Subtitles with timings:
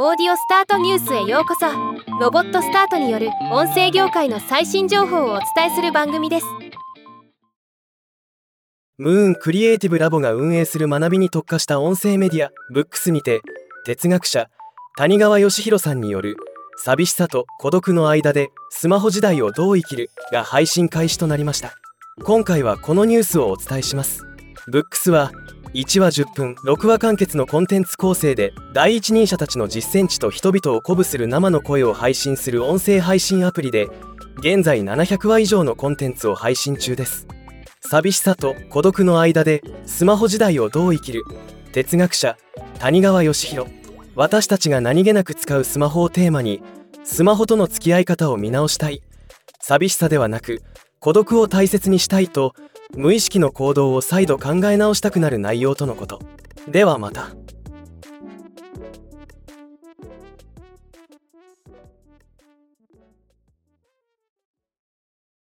[0.00, 1.66] オーディオスタートニュースへようこそ。
[2.20, 6.46] ロボットスタートによる音声業界の最新情報をお伝えする番組です。
[8.96, 13.40] ムーンクリエイティブラボが運営する学びに特化した音声メディアブックスにて
[13.86, 14.48] 哲学者
[14.96, 16.36] 谷川義弘さんによる
[16.76, 21.74] 寂しさと孤独の間でスマホ時代をどう生きるが配信開始となりました。
[22.22, 24.24] 今回はこのニュースをお伝えします。
[24.68, 25.32] ブックスは
[25.74, 33.88] 1話10分6話完結のコンテンツ構成で第一人者たちの実践地と人々を鼓舞する生の声を配信する音声配信アプリで
[34.38, 37.26] 現在700話以上のコンテンツを配信中です。
[37.80, 41.24] 寂しさと孤独の間でスマホ時代をどう生きる
[41.72, 42.36] 哲学者
[42.78, 43.70] 谷川義弘
[44.14, 46.62] 私たちが何気なく使うスマホをテーマに
[47.04, 49.02] スマホとの付き合い方を見直したい。
[49.60, 50.62] 寂しさではなく
[50.98, 52.54] 孤独を大切にしたいと
[52.96, 56.20] 無意識の行動を再度考え直したくなる内容とのこと。
[56.66, 57.28] ではまた。